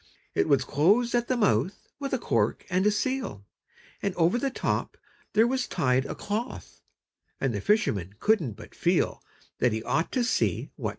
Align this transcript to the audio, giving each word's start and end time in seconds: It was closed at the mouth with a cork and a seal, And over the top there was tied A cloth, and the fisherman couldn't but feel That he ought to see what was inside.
It 0.33 0.49
was 0.49 0.63
closed 0.63 1.13
at 1.13 1.27
the 1.27 1.37
mouth 1.37 1.79
with 1.99 2.11
a 2.11 2.17
cork 2.17 2.65
and 2.71 2.87
a 2.87 2.91
seal, 2.91 3.45
And 4.01 4.15
over 4.15 4.39
the 4.39 4.49
top 4.49 4.97
there 5.33 5.45
was 5.45 5.67
tied 5.67 6.07
A 6.07 6.15
cloth, 6.15 6.81
and 7.39 7.53
the 7.53 7.61
fisherman 7.61 8.15
couldn't 8.19 8.53
but 8.53 8.73
feel 8.73 9.21
That 9.59 9.73
he 9.73 9.83
ought 9.83 10.11
to 10.13 10.23
see 10.23 10.71
what 10.75 10.83
was 10.83 10.87
inside. 10.87 10.89